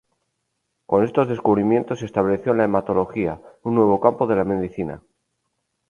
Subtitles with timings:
[0.87, 5.03] Con estos descubrimientos, se estableció la hematología, un nuevo campo de la medicina.